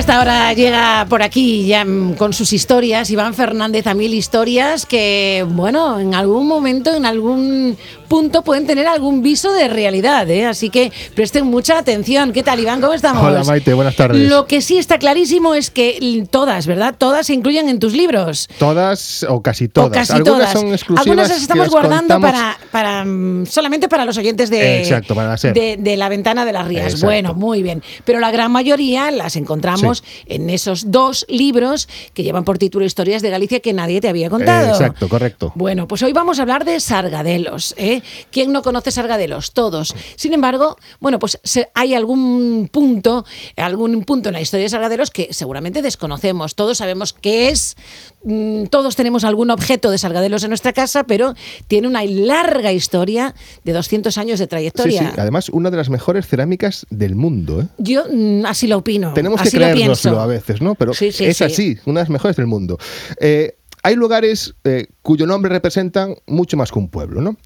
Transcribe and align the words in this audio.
esta 0.00 0.18
hora 0.20 0.52
llega 0.54 1.06
por 1.10 1.22
aquí 1.22 1.66
ya 1.66 1.84
con 2.16 2.32
sus 2.32 2.54
historias 2.54 3.10
Iván 3.10 3.34
Fernández 3.34 3.86
a 3.86 3.92
mil 3.94 4.14
historias 4.14 4.86
que, 4.86 5.44
bueno, 5.46 6.00
en 6.00 6.14
algún 6.14 6.46
momento, 6.46 6.94
en 6.94 7.04
algún 7.04 7.76
punto 8.08 8.42
pueden 8.42 8.66
tener 8.66 8.88
algún 8.88 9.22
viso 9.22 9.52
de 9.52 9.68
realidad, 9.68 10.28
¿eh? 10.30 10.46
así 10.46 10.68
que 10.70 10.90
presten 11.14 11.46
mucha 11.46 11.78
atención. 11.78 12.32
¿Qué 12.32 12.42
tal, 12.42 12.58
Iván? 12.58 12.80
¿Cómo 12.80 12.94
estamos? 12.94 13.22
Hola, 13.22 13.44
Maite, 13.44 13.72
buenas 13.74 13.94
tardes. 13.94 14.28
Lo 14.28 14.46
que 14.46 14.62
sí 14.62 14.78
está 14.78 14.98
clarísimo 14.98 15.54
es 15.54 15.70
que 15.70 16.26
todas, 16.30 16.66
¿verdad? 16.66 16.94
Todas 16.96 17.26
se 17.26 17.34
incluyen 17.34 17.68
en 17.68 17.78
tus 17.78 17.92
libros. 17.92 18.48
Todas 18.58 19.24
o 19.28 19.42
casi 19.42 19.68
todas. 19.68 19.90
O 19.90 19.92
casi 19.92 20.12
Algunas 20.14 20.38
todas. 20.38 20.52
son 20.52 20.72
exclusivas. 20.72 21.06
Algunas 21.06 21.28
las 21.28 21.42
estamos 21.42 21.68
guardando 21.68 22.14
contamos- 22.14 22.32
para, 22.32 22.58
para 22.72 23.04
mm, 23.04 23.46
solamente 23.46 23.88
para 23.88 24.04
los 24.06 24.16
oyentes 24.16 24.48
de, 24.50 24.80
Exacto, 24.80 25.14
para 25.14 25.36
de, 25.36 25.76
de 25.78 25.96
la 25.96 26.08
ventana 26.08 26.44
de 26.44 26.52
las 26.52 26.66
Rías. 26.66 26.86
Exacto. 26.86 27.06
Bueno, 27.06 27.34
muy 27.34 27.62
bien. 27.62 27.82
Pero 28.04 28.18
la 28.18 28.30
gran 28.32 28.50
mayoría 28.50 29.10
las 29.10 29.36
encontramos 29.36 29.89
en 30.26 30.50
esos 30.50 30.90
dos 30.90 31.26
libros 31.28 31.88
que 32.14 32.22
llevan 32.22 32.44
por 32.44 32.58
título 32.58 32.84
Historias 32.84 33.22
de 33.22 33.30
Galicia 33.30 33.60
que 33.60 33.72
nadie 33.72 34.00
te 34.00 34.08
había 34.08 34.30
contado. 34.30 34.68
Eh, 34.68 34.70
exacto, 34.70 35.08
correcto. 35.08 35.52
Bueno, 35.54 35.86
pues 35.88 36.02
hoy 36.02 36.12
vamos 36.12 36.38
a 36.38 36.42
hablar 36.42 36.64
de 36.64 36.78
Sargadelos. 36.80 37.74
¿eh? 37.76 38.02
¿Quién 38.30 38.52
no 38.52 38.62
conoce 38.62 38.90
Sargadelos? 38.90 39.52
Todos. 39.52 39.94
Sin 40.16 40.32
embargo, 40.32 40.76
bueno, 41.00 41.18
pues 41.18 41.38
hay 41.74 41.94
algún 41.94 42.68
punto, 42.72 43.24
algún 43.56 44.04
punto 44.04 44.28
en 44.28 44.34
la 44.34 44.40
historia 44.40 44.64
de 44.64 44.70
Sargadelos 44.70 45.10
que 45.10 45.28
seguramente 45.32 45.82
desconocemos. 45.82 46.54
Todos 46.54 46.78
sabemos 46.78 47.12
qué 47.12 47.48
es. 47.50 47.76
mm, 48.24 48.64
Todos 48.66 48.96
tenemos 48.96 49.24
algún 49.24 49.50
objeto 49.50 49.90
de 49.90 49.98
Sargadelos 49.98 50.42
en 50.44 50.50
nuestra 50.50 50.72
casa, 50.72 51.04
pero 51.04 51.34
tiene 51.68 51.88
una 51.88 52.04
larga 52.04 52.72
historia 52.72 53.34
de 53.64 53.72
200 53.72 54.16
años 54.18 54.38
de 54.38 54.44
Sí, 54.44 54.48
trayectoria. 54.48 55.00
sí, 55.00 55.06
además 55.18 55.48
una 55.48 55.70
de 55.70 55.76
las 55.76 55.90
mejores 55.90 56.26
cerámicas 56.26 56.86
del 56.90 57.14
mundo. 57.14 57.62
¿eh? 57.62 57.66
Yo 57.78 58.04
mm, 58.12 58.46
así 58.46 58.66
lo 58.66 58.78
opino. 58.78 59.12
Tenemos 59.14 59.40
que 59.40 59.48
así 59.48 59.58
lo 59.58 59.66
creérnoslo 59.84 60.20
a 60.20 60.26
veces, 60.26 60.60
¿no? 60.62 60.74
Pero 60.74 60.94
Sí, 60.94 61.12
sí, 61.12 61.24
es 61.24 61.38
sí. 61.38 61.44
así, 61.44 61.78
una 61.86 62.00
de 62.00 62.04
las 62.04 62.10
mejores 62.10 62.36
del 62.36 62.46
mundo. 62.46 62.78
Eh, 63.20 63.56
hay 63.82 63.94
lugares 63.96 64.54
eh, 64.64 64.86
cuyo 65.02 65.26
nombre 65.26 65.50
representan 65.50 66.14
mucho 66.26 66.56
más 66.56 66.70
que 66.70 66.78
un 66.78 66.88
pueblo, 66.88 67.20
¿no? 67.20 67.36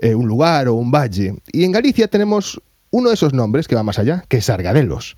Eh, 0.00 0.14
un 0.14 0.26
lugar 0.26 0.68
o 0.68 0.74
un 0.74 0.90
valle. 0.90 1.34
Y 1.52 1.64
en 1.64 1.72
Galicia 1.72 2.08
tenemos 2.08 2.60
uno 2.90 3.10
de 3.10 3.14
esos 3.14 3.32
nombres 3.32 3.68
que 3.68 3.74
va 3.74 3.82
más 3.82 3.98
allá, 3.98 4.24
que 4.28 4.38
es 4.38 4.46
Sargadelos. 4.46 5.16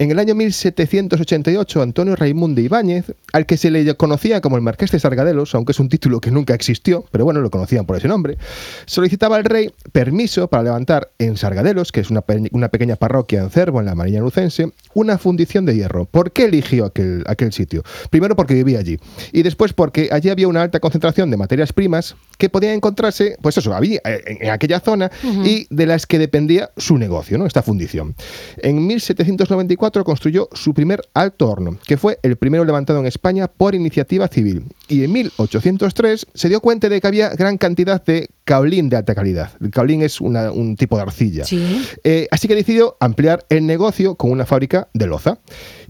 En 0.00 0.10
el 0.10 0.18
año 0.18 0.34
1788, 0.34 1.82
Antonio 1.82 2.16
Raimundo 2.16 2.62
Ibáñez, 2.62 3.12
al 3.34 3.44
que 3.44 3.58
se 3.58 3.70
le 3.70 3.94
conocía 3.96 4.40
como 4.40 4.56
el 4.56 4.62
Marqués 4.62 4.90
de 4.90 4.98
Sargadelos, 4.98 5.54
aunque 5.54 5.72
es 5.72 5.78
un 5.78 5.90
título 5.90 6.22
que 6.22 6.30
nunca 6.30 6.54
existió, 6.54 7.04
pero 7.12 7.26
bueno, 7.26 7.42
lo 7.42 7.50
conocían 7.50 7.84
por 7.84 7.98
ese 7.98 8.08
nombre, 8.08 8.38
solicitaba 8.86 9.36
al 9.36 9.44
rey 9.44 9.70
permiso 9.92 10.48
para 10.48 10.62
levantar 10.62 11.10
en 11.18 11.36
Sargadelos, 11.36 11.92
que 11.92 12.00
es 12.00 12.08
una, 12.08 12.22
pe- 12.22 12.48
una 12.52 12.70
pequeña 12.70 12.96
parroquia 12.96 13.40
en 13.42 13.50
Cervo, 13.50 13.80
en 13.80 13.84
la 13.84 13.94
Marina 13.94 14.20
Lucense, 14.20 14.72
una 14.94 15.18
fundición 15.18 15.66
de 15.66 15.76
hierro. 15.76 16.06
¿Por 16.06 16.32
qué 16.32 16.44
eligió 16.46 16.86
aquel, 16.86 17.22
aquel 17.26 17.52
sitio? 17.52 17.82
Primero 18.08 18.34
porque 18.36 18.54
vivía 18.54 18.78
allí 18.78 18.96
y 19.32 19.42
después 19.42 19.74
porque 19.74 20.08
allí 20.12 20.30
había 20.30 20.48
una 20.48 20.62
alta 20.62 20.80
concentración 20.80 21.30
de 21.30 21.36
materias 21.36 21.74
primas 21.74 22.16
que 22.38 22.48
podían 22.48 22.72
encontrarse, 22.72 23.36
pues 23.42 23.58
eso, 23.58 23.74
había 23.74 24.00
eh, 24.06 24.22
en, 24.26 24.46
en 24.46 24.50
aquella 24.50 24.80
zona 24.80 25.10
y 25.44 25.66
de 25.68 25.84
las 25.84 26.06
que 26.06 26.18
dependía 26.18 26.70
su 26.78 26.96
negocio, 26.96 27.36
¿no? 27.36 27.44
Esta 27.44 27.62
fundición. 27.62 28.14
En 28.62 28.86
1794 28.86 29.89
construyó 30.04 30.48
su 30.52 30.72
primer 30.74 31.02
alto 31.14 31.48
horno, 31.48 31.78
que 31.86 31.96
fue 31.96 32.18
el 32.22 32.36
primero 32.36 32.64
levantado 32.64 32.98
en 33.00 33.06
España 33.06 33.48
por 33.48 33.74
iniciativa 33.74 34.28
civil. 34.28 34.64
Y 34.88 35.04
en 35.04 35.12
1803 35.12 36.26
se 36.34 36.48
dio 36.48 36.60
cuenta 36.60 36.88
de 36.88 37.00
que 37.00 37.06
había 37.06 37.28
gran 37.30 37.58
cantidad 37.58 38.02
de 38.04 38.28
caolín 38.44 38.88
de 38.88 38.96
alta 38.96 39.14
calidad. 39.14 39.50
El 39.60 39.70
caolín 39.70 40.02
es 40.02 40.20
una- 40.20 40.50
un 40.52 40.76
tipo 40.76 40.96
de 40.96 41.02
arcilla. 41.02 41.44
Sí. 41.44 41.82
Eh, 42.04 42.26
así 42.30 42.48
que 42.48 42.54
decidió 42.54 42.96
ampliar 43.00 43.44
el 43.48 43.66
negocio 43.66 44.14
con 44.14 44.30
una 44.30 44.46
fábrica 44.46 44.88
de 44.94 45.06
loza. 45.06 45.38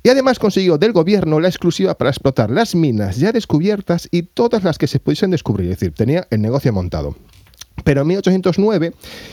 Y 0.02 0.08
además 0.08 0.38
consiguió 0.38 0.78
del 0.78 0.92
gobierno 0.92 1.40
la 1.40 1.48
exclusiva 1.48 1.96
para 1.96 2.10
explotar 2.10 2.50
las 2.50 2.74
minas 2.74 3.18
ya 3.18 3.32
descubiertas 3.32 4.08
y 4.10 4.22
todas 4.22 4.64
las 4.64 4.78
que 4.78 4.86
se 4.86 4.98
pudiesen 5.00 5.30
descubrir. 5.30 5.70
Es 5.70 5.78
decir, 5.80 5.92
tenía 5.94 6.26
el 6.30 6.40
negocio 6.40 6.72
montado. 6.72 7.14
Pero 7.84 8.02
en 8.02 8.08
1809 8.08 8.92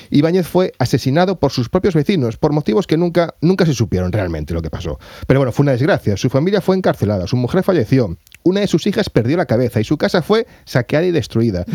Ibáñez 0.09 0.47
fue 0.47 0.71
asesinado 0.79 1.39
por 1.39 1.51
sus 1.51 1.69
propios 1.69 1.95
vecinos 1.95 2.37
por 2.37 2.53
motivos 2.53 2.87
que 2.87 2.97
nunca, 2.97 3.35
nunca 3.41 3.65
se 3.65 3.73
supieron 3.73 4.11
realmente 4.11 4.53
lo 4.53 4.61
que 4.61 4.69
pasó. 4.69 4.99
Pero 5.27 5.39
bueno, 5.39 5.51
fue 5.51 5.63
una 5.63 5.73
desgracia. 5.73 6.17
Su 6.17 6.29
familia 6.29 6.61
fue 6.61 6.75
encarcelada, 6.77 7.27
su 7.27 7.35
mujer 7.35 7.63
falleció, 7.63 8.17
una 8.43 8.61
de 8.61 8.67
sus 8.67 8.87
hijas 8.87 9.09
perdió 9.09 9.37
la 9.37 9.45
cabeza 9.45 9.79
y 9.79 9.83
su 9.83 9.97
casa 9.97 10.21
fue 10.21 10.47
saqueada 10.65 11.05
y 11.05 11.11
destruida. 11.11 11.65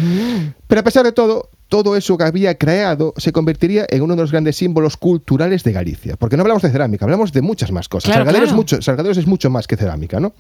Pero 0.67 0.81
a 0.81 0.85
pesar 0.85 1.05
de 1.05 1.13
todo, 1.13 1.51
todo 1.73 1.97
eso 1.97 2.19
que 2.19 2.25
había 2.25 2.59
creado 2.59 3.15
se 3.17 3.33
convertiría 3.33 3.87
en 3.89 4.03
uno 4.03 4.15
de 4.15 4.21
los 4.21 4.31
grandes 4.31 4.57
símbolos 4.57 4.99
culturales 4.99 5.65
de 5.65 5.73
Galicia. 5.73 6.17
Porque 6.19 6.37
no 6.37 6.43
hablamos 6.43 6.63
de 6.63 6.69
cerámica, 6.69 7.07
hablamos 7.07 7.33
de 7.33 7.41
muchas 7.41 7.73
más 7.73 7.89
cosas. 7.89 8.11
Claro, 8.11 8.27
Sargadelos, 8.27 8.49
claro. 8.51 8.57
mucho, 8.59 8.83
Sargadelos 8.83 9.17
es 9.17 9.27
mucho 9.27 9.49
más 9.49 9.67
que 9.67 9.79
cerámica, 9.79 10.21
¿no? 10.21 10.35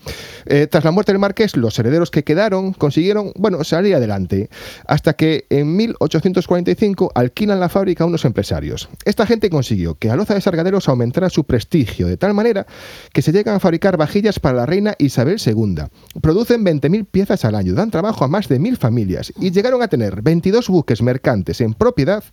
Eh, 0.45 0.67
tras 0.67 0.85
la 0.85 0.91
muerte 0.91 1.11
del 1.11 1.19
marqués, 1.19 1.57
los 1.57 1.79
herederos 1.79 2.11
que 2.11 2.23
quedaron 2.23 2.75
consiguieron, 2.75 3.33
bueno, 3.35 3.65
salir 3.65 3.95
adelante. 3.95 4.51
Hasta 4.87 5.15
que 5.15 5.47
en 5.49 5.75
1845 5.75 7.13
alquilan 7.15 7.61
la 7.61 7.71
fábrica 7.71 8.05
a 8.05 8.09
unos 8.09 8.27
empresarios. 8.27 8.91
Esta 9.07 9.25
gente 9.25 9.49
consiguió 9.49 9.95
que 9.95 10.11
Aloza 10.11 10.35
de 10.35 10.43
Sargadelos 10.43 10.91
aumentara 10.91 11.31
su 11.31 11.45
prestigio 11.45 12.09
de 12.09 12.19
tal 12.19 12.35
manera 12.35 12.67
que 13.15 13.23
se 13.23 13.33
llegan 13.33 13.55
a 13.55 13.61
fabricar 13.61 13.97
vajillas 13.97 14.39
para 14.39 14.59
la 14.59 14.67
reina 14.67 14.97
Isabel 14.99 15.41
II. 15.43 15.85
Producen 16.21 16.63
20.000 16.63 17.07
piezas 17.07 17.47
al 17.47 17.55
año, 17.55 17.73
dan 17.73 17.91
trabajo 17.91 18.23
a 18.23 18.29
más 18.29 18.49
de 18.49 18.61
1.000 18.61 18.77
familias 18.77 19.33
y 19.41 19.51
llegaron 19.51 19.81
a 19.81 19.89
tener 19.89 20.21
22 20.21 20.69
buques 20.69 21.01
mercantes 21.23 21.61
en 21.61 21.75
propiedad 21.75 22.25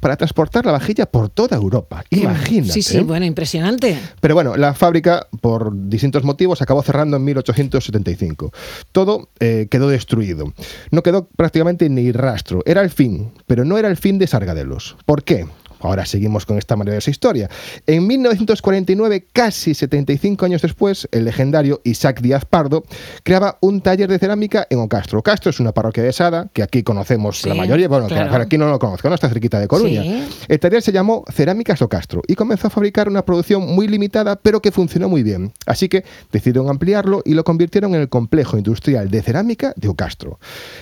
para 0.00 0.16
transportar 0.16 0.66
la 0.66 0.72
vajilla 0.72 1.06
por 1.06 1.30
toda 1.30 1.56
Europa. 1.56 2.04
Imagínate. 2.10 2.72
Sí, 2.72 2.82
sí, 2.82 2.98
¿eh? 2.98 3.02
bueno, 3.02 3.24
impresionante. 3.24 3.98
Pero 4.20 4.34
bueno, 4.34 4.56
la 4.56 4.74
fábrica, 4.74 5.26
por 5.40 5.72
distintos 5.88 6.24
motivos, 6.24 6.60
acabó 6.60 6.82
cerrando 6.82 7.16
en 7.16 7.24
1875. 7.24 8.52
Todo 8.92 9.30
eh, 9.40 9.66
quedó 9.70 9.88
destruido. 9.88 10.52
No 10.90 11.02
quedó 11.02 11.26
prácticamente 11.36 11.88
ni 11.88 12.12
rastro. 12.12 12.62
Era 12.66 12.82
el 12.82 12.90
fin, 12.90 13.32
pero 13.46 13.64
no 13.64 13.78
era 13.78 13.88
el 13.88 13.96
fin 13.96 14.18
de 14.18 14.26
Sargadelos. 14.26 14.96
¿Por 15.06 15.24
qué? 15.24 15.46
Ahora 15.84 16.06
seguimos 16.06 16.46
con 16.46 16.56
esta 16.56 16.76
maravillosa 16.76 17.10
historia. 17.10 17.50
En 17.86 18.06
1949, 18.06 19.26
casi 19.32 19.74
75 19.74 20.46
años 20.46 20.62
después, 20.62 21.06
el 21.12 21.26
legendario 21.26 21.82
Isaac 21.84 22.22
Díaz 22.22 22.46
Pardo 22.46 22.84
creaba 23.22 23.58
un 23.60 23.82
taller 23.82 24.08
de 24.08 24.18
cerámica 24.18 24.66
en 24.70 24.78
Ocastro. 24.78 25.18
Ocastro 25.18 25.50
es 25.50 25.60
una 25.60 25.72
parroquia 25.72 26.02
de 26.02 26.12
Sada, 26.12 26.48
que 26.54 26.62
aquí 26.62 26.82
conocemos 26.82 27.42
Sí, 27.42 27.48
la 27.50 27.54
mayoría, 27.54 27.88
bueno, 27.88 28.06
claro. 28.06 28.30
para 28.30 28.44
aquí 28.44 28.56
no 28.56 28.68
lo 28.68 28.78
conozco, 28.78 29.08
no 29.10 29.14
está 29.14 29.28
cerquita 29.28 29.60
de 29.60 29.68
Coruña. 29.68 30.02
Sí. 30.02 30.26
El 30.48 30.58
taller 30.58 30.80
se 30.80 30.90
llamó 30.90 31.22
Cerámicas 31.30 31.82
Ocastro 31.82 32.22
y 32.26 32.34
comenzó 32.34 32.68
a 32.68 32.70
fabricar 32.70 33.08
una 33.08 33.24
producción 33.24 33.66
muy 33.66 33.86
limitada, 33.86 34.36
pero 34.36 34.62
que 34.62 34.72
funcionó 34.72 35.10
muy 35.10 35.22
bien. 35.22 35.52
Así 35.66 35.90
que 35.90 36.04
decidieron 36.32 36.70
ampliarlo 36.70 37.20
y 37.26 37.34
lo 37.34 37.44
convirtieron 37.44 37.94
en 37.94 38.00
el 38.00 38.08
complejo 38.08 38.56
industrial 38.56 39.10
de 39.10 39.20
cerámica 39.20 39.74
de 39.76 39.88
Ocastro. 39.88 40.38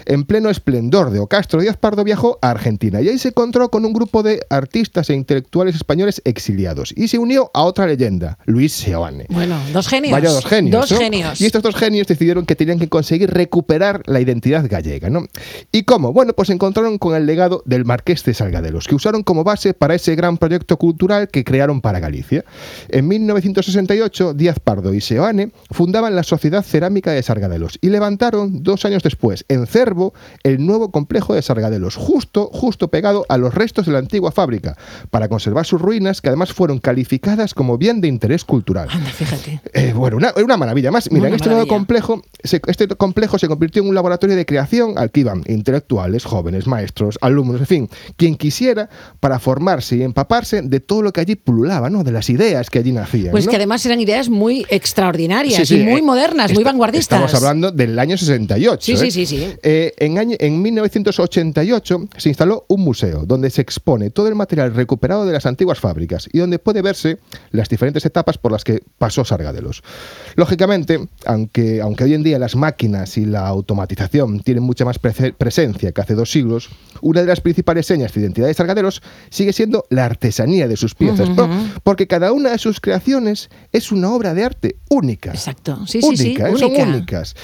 En 0.07 0.25
pleno 0.25 0.49
esplendor 0.49 1.11
de 1.11 1.19
Ocastro, 1.19 1.61
Díaz 1.61 1.77
Pardo 1.77 2.05
viajó 2.05 2.39
a 2.41 2.51
Argentina 2.51 3.01
y 3.01 3.09
ahí 3.09 3.19
se 3.19 3.29
encontró 3.29 3.69
con 3.69 3.85
un 3.85 3.93
grupo 3.93 4.23
de 4.23 4.47
artistas 4.49 4.92
e 4.95 5.15
intelectuales 5.15 5.75
españoles 5.75 6.21
exiliados 6.25 6.93
y 6.97 7.09
se 7.09 7.19
unió 7.19 7.51
a 7.55 7.63
otra 7.63 7.87
leyenda, 7.87 8.39
Luis 8.45 8.73
Seoane. 8.73 9.27
Bueno, 9.31 9.59
dos 9.73 9.89
genios. 9.89 10.13
Vaya 10.13 10.31
dos 10.31 10.45
genios. 10.45 10.73
Dos 10.73 10.93
¿no? 10.93 10.99
genios. 10.99 11.41
Y 11.41 11.47
estos 11.47 11.63
dos 11.63 11.75
genios 11.75 12.07
decidieron 12.07 12.45
que 12.45 12.57
tenían 12.57 12.79
que 12.79 12.89
conseguir 12.89 13.31
recuperar 13.31 14.03
la 14.07 14.21
identidad 14.21 14.67
gallega, 14.69 15.09
¿no? 15.09 15.27
¿Y 15.73 15.85
cómo? 15.85 16.13
Bueno, 16.13 16.35
pues 16.35 16.49
se 16.49 16.55
encontraron 16.55 16.99
con 16.99 17.15
el 17.15 17.27
legado 17.27 17.63
del 17.65 17.85
Marqués 17.85 18.23
de 18.25 18.35
Salgadelos, 18.35 18.87
que 18.87 18.95
usaron 18.95 19.23
como 19.23 19.45
base 19.45 19.75
para 19.75 19.95
ese 19.95 20.15
gran 20.15 20.37
proyecto 20.37 20.77
cultural 20.77 21.29
que 21.29 21.45
crearon 21.45 21.81
para 21.81 22.01
Galicia. 22.01 22.45
En 22.89 23.09
1968, 23.09 24.35
Díaz 24.35 24.59
Pardo 24.61 24.93
y 24.93 25.01
Seoane 25.01 25.53
fundaban 25.71 26.15
la 26.15 26.23
Sociedad 26.23 26.63
Cerámica 26.63 27.13
de 27.13 27.23
Sargadelos 27.23 27.79
y 27.81 27.89
levantaron 27.89 28.63
dos 28.63 28.85
años 28.85 29.03
después, 29.03 29.45
en 29.49 29.67
Cervo, 29.67 30.13
el 30.43 30.65
nuevo 30.65 30.91
complejo 30.91 31.35
de 31.35 31.43
Sargadelos, 31.43 31.97
justo, 31.97 32.51
justo 32.53 32.89
pegado 32.89 33.25
a 33.29 33.39
los 33.39 33.55
restos 33.55 33.87
de 33.87 33.93
la 33.93 33.99
antigua 33.99 34.33
fábrica, 34.33 34.77
para 35.11 35.29
conservar 35.29 35.67
sus 35.67 35.81
ruinas, 35.81 36.21
que 36.21 36.29
además 36.29 36.53
fueron 36.53 36.79
calificadas 36.79 37.55
como 37.55 37.79
bien 37.79 38.01
de 38.01 38.09
interés 38.09 38.45
cultural. 38.45 38.89
Anda, 38.91 39.11
fíjate. 39.11 39.61
Eh, 39.75 39.93
bueno, 39.95 40.17
una, 40.17 40.33
una 40.37 40.57
maravilla. 40.57 40.91
Más, 40.91 41.11
mira, 41.11 41.23
Una 41.23 41.29
en 41.29 41.35
este 41.35 41.49
nuevo 41.49 41.67
complejo, 41.67 42.23
este 42.43 42.89
complejo 42.89 43.39
se 43.39 43.49
convirtió 43.49 43.83
en 43.83 43.89
un 43.89 43.95
laboratorio 43.95 44.37
de 44.37 44.47
creación 44.47 44.99
al 44.99 45.11
que 45.11 45.21
iban 45.21 45.43
intelectuales, 45.47 46.25
jóvenes, 46.25 46.67
maestros, 46.67 47.19
alumnos, 47.21 47.61
en 47.61 47.67
fin, 47.67 47.89
quien 48.17 48.37
quisiera 48.37 48.89
para 49.21 49.39
formarse 49.39 49.97
y 49.97 50.03
empaparse 50.03 50.63
de 50.63 50.81
todo 50.81 51.03
lo 51.03 51.13
que 51.13 51.21
allí 51.21 51.37
pululaba, 51.37 51.91
¿no? 51.91 52.05
De 52.05 52.13
las 52.13 52.29
ideas 52.31 52.71
que 52.71 52.79
allí 52.79 52.93
nacían. 52.93 53.31
Pues 53.31 53.47
¿no? 53.47 53.51
que 53.51 53.57
además 53.57 53.85
eran 53.87 54.01
ideas 54.01 54.29
muy 54.29 54.67
extraordinarias 54.71 55.67
Sí, 55.69 55.77
sí, 55.77 55.81
y 55.81 55.85
muy 55.85 56.01
eh, 56.01 56.03
modernas, 56.03 56.51
muy 56.53 56.63
esta- 56.63 56.71
vanguardistas. 56.71 57.21
Estamos 57.21 57.35
hablando 57.35 57.71
del 57.71 57.99
año 57.99 58.17
68. 58.17 58.81
Sí, 58.83 58.97
sí, 58.97 59.07
¿eh? 59.07 59.11
sí, 59.11 59.27
sí. 59.27 59.47
Eh, 59.63 59.93
en, 59.99 60.19
año, 60.19 60.37
en 60.39 60.61
1988 60.63 62.09
se 62.17 62.29
instaló 62.29 62.65
un 62.69 62.83
museo 62.83 63.25
donde 63.27 63.51
se 63.51 63.61
expone 63.63 64.11
todo 64.11 64.29
el 64.29 64.35
material 64.35 64.75
recuperado 64.75 65.27
de 65.27 65.33
las 65.33 65.47
antiguas 65.47 65.79
fábricas 65.79 66.29
y 66.33 66.39
donde 66.39 66.59
puede 66.59 66.83
verse 66.83 67.19
las 67.51 67.69
diferentes 67.69 68.05
etapas 68.05 68.39
por 68.39 68.53
las 68.53 68.65
que 68.65 68.83
pasó 68.99 69.25
Sargadelos. 69.25 69.83
Lógicamente, 70.37 71.07
aunque, 71.27 71.81
aunque 71.81 72.05
hoy 72.05 72.15
en 72.15 72.23
día 72.23 72.32
las 72.39 72.57
máquinas 72.57 73.17
y 73.17 73.25
la 73.25 73.47
automatización 73.47 74.41
tienen 74.41 74.63
mucha 74.63 74.85
más 74.85 74.99
presencia 74.99 75.93
que 75.93 76.01
hace 76.01 76.15
dos 76.15 76.31
siglos, 76.31 76.69
una 77.01 77.21
de 77.21 77.27
las 77.27 77.41
principales 77.41 77.87
señas 77.87 78.13
de 78.13 78.21
identidad 78.21 78.47
de 78.47 78.55
Sargadelos 78.55 79.03
sigue 79.31 79.53
siendo 79.53 79.85
la 79.91 80.05
artesanía 80.05 80.69
de 80.69 80.77
sus 80.77 80.95
piezas, 80.95 81.29
porque 81.83 82.07
cada 82.07 82.33
una 82.33 82.51
de 82.51 82.59
sus 82.59 82.81
creaciones 82.81 83.51
es 83.73 83.93
una 83.93 84.11
obra 84.13 84.35
de 84.35 84.45
arte 84.45 84.77
única. 84.89 85.31
Exacto, 85.31 85.87
sí, 85.87 86.03
sí, 86.03 86.17
sí, 86.17 86.37
¿eh? 86.39 86.53
son 86.59 86.75
únicas. 86.75 87.35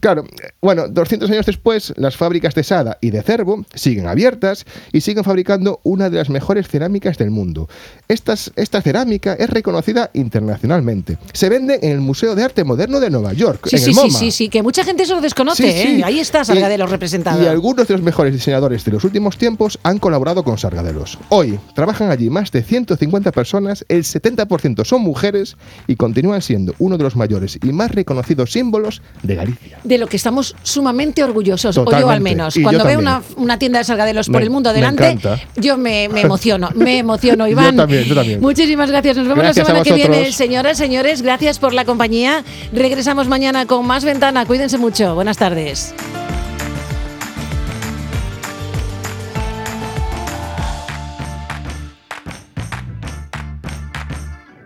Claro, 0.00 0.24
bueno, 0.60 0.88
200 0.88 1.30
años 1.30 1.46
después, 1.46 1.92
las 1.96 2.16
fábricas 2.16 2.56
de 2.56 2.64
Sada 2.64 2.98
y 3.00 3.10
de 3.10 3.22
Cervo 3.22 3.64
siguen 3.74 4.08
abiertas 4.08 4.66
y 4.92 5.00
siguen 5.00 5.22
fabricando 5.22 5.80
una 5.84 6.10
de 6.10 6.16
las 6.16 6.28
mejores 6.28 6.66
cerámicas 6.66 7.18
del 7.18 7.30
mundo. 7.30 7.68
Estas, 8.08 8.52
esta 8.56 8.82
cerámica 8.82 9.34
es 9.34 9.48
reconocida 9.48 10.10
internacionalmente. 10.14 11.18
Se 11.32 11.48
vende 11.48 11.78
en 11.82 11.92
el 11.92 12.00
Museo 12.00 12.34
de 12.34 12.42
Arte 12.42 12.64
Moderno 12.64 12.98
de 12.98 13.10
Nueva 13.10 13.32
York, 13.32 13.68
sí, 13.68 13.76
en 13.76 13.82
sí, 13.82 13.90
el 13.90 13.96
MoMA. 13.96 14.18
Sí, 14.18 14.31
sí, 14.32 14.44
sí, 14.44 14.48
que 14.48 14.62
mucha 14.62 14.84
gente 14.84 15.04
eso 15.04 15.14
lo 15.14 15.20
desconoce. 15.20 15.68
¿eh? 15.68 16.02
Ahí 16.04 16.18
está 16.18 16.44
Sargadelos 16.44 16.90
representado. 16.90 17.42
Y 17.42 17.46
algunos 17.46 17.86
de 17.86 17.94
los 17.94 18.02
mejores 18.02 18.32
diseñadores 18.32 18.84
de 18.84 18.92
los 18.92 19.04
últimos 19.04 19.38
tiempos 19.38 19.78
han 19.82 19.98
colaborado 19.98 20.42
con 20.42 20.58
Sargadelos. 20.58 21.18
Hoy 21.28 21.58
trabajan 21.74 22.10
allí 22.10 22.30
más 22.30 22.50
de 22.50 22.62
150 22.62 23.32
personas, 23.32 23.84
el 23.88 24.04
70% 24.04 24.84
son 24.84 25.02
mujeres 25.02 25.56
y 25.86 25.96
continúan 25.96 26.42
siendo 26.42 26.74
uno 26.78 26.98
de 26.98 27.04
los 27.04 27.16
mayores 27.16 27.58
y 27.62 27.72
más 27.72 27.90
reconocidos 27.92 28.52
símbolos 28.52 29.02
de 29.22 29.34
Galicia. 29.34 29.78
De 29.84 29.98
lo 29.98 30.06
que 30.06 30.16
estamos 30.16 30.56
sumamente 30.62 31.22
orgullosos, 31.22 31.76
o 31.78 31.84
yo 31.90 32.10
al 32.10 32.20
menos. 32.20 32.54
Cuando 32.62 32.84
veo 32.84 32.98
una, 32.98 33.22
una, 33.36 33.58
tienda 33.58 33.78
de 33.78 33.84
Sargadelos 33.84 34.28
por 34.28 34.42
el 34.42 34.50
mundo 34.50 34.70
adelante, 34.70 35.18
yo 35.56 35.76
me, 35.76 36.08
me, 36.08 36.20
emociono, 36.22 36.70
me 36.74 36.98
emociono, 36.98 37.46
Iván. 37.46 37.72
yo 37.72 37.82
también, 37.82 38.04
yo 38.04 38.14
también. 38.14 38.40
Muchísimas 38.40 38.90
gracias. 38.90 39.16
Nos 39.16 39.28
vemos 39.28 39.44
la 39.44 39.54
semana 39.54 39.82
que 39.82 39.92
viene. 39.92 40.32
Señoras, 40.32 40.78
señores, 40.78 41.22
gracias 41.22 41.58
por 41.58 41.72
la 41.74 41.84
compañía. 41.84 42.44
Regresamos 42.72 43.28
mañana 43.28 43.66
con 43.66 43.86
más 43.86 44.04
ventana. 44.22 44.46
Cuídense 44.46 44.78
mucho. 44.78 45.16
Buenas 45.16 45.36
tardes. 45.36 45.92